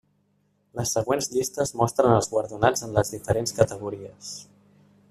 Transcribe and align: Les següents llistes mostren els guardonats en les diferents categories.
Les 0.79 0.93
següents 0.97 1.27
llistes 1.33 1.75
mostren 1.83 2.15
els 2.17 2.31
guardonats 2.33 2.83
en 2.89 2.99
les 2.99 3.17
diferents 3.17 3.57
categories. 3.61 4.35